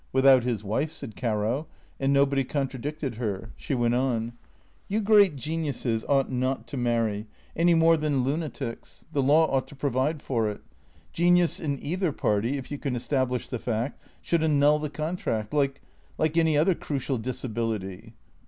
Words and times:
"Without 0.13 0.41
his 0.43 0.63
wife," 0.63 0.91
said 0.91 1.15
Caro, 1.15 1.67
and 1.99 2.11
nobody 2.11 2.43
contradicted 2.43 3.17
her. 3.17 3.51
She 3.55 3.75
went 3.75 3.93
on." 3.93 4.33
You 4.89 4.99
great 4.99 5.35
geniuses 5.35 6.03
ought 6.09 6.31
not 6.31 6.65
to 6.69 6.75
marry, 6.77 7.27
any 7.55 7.75
more 7.75 7.97
than 7.97 8.23
luna 8.23 8.49
tics. 8.49 9.05
The 9.13 9.21
law 9.21 9.45
ought 9.51 9.67
to 9.67 9.75
provide 9.75 10.23
for 10.23 10.49
it. 10.49 10.61
Genius, 11.13 11.59
in 11.59 11.77
either 11.85 12.11
party, 12.11 12.57
if 12.57 12.71
you 12.71 12.79
can 12.79 12.95
establish 12.95 13.47
the 13.47 13.59
fact, 13.59 14.01
should 14.23 14.41
annul 14.41 14.79
the 14.79 14.89
contract, 14.89 15.53
like— 15.53 15.83
like 16.17 16.35
any 16.35 16.57
other 16.57 16.73
crucial 16.73 17.19
disability." 17.19 18.15